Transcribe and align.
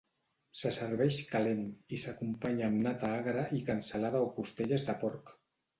Se 0.61 0.71
serveix 0.77 1.19
calent 1.33 1.61
i 1.97 2.01
s'acompanya 2.05 2.67
amb 2.71 2.83
nata 2.89 3.13
agra 3.21 3.47
i 3.61 3.65
cansalada 3.73 4.27
o 4.31 4.35
costelles 4.41 4.91
de 4.91 5.03
porc. 5.07 5.39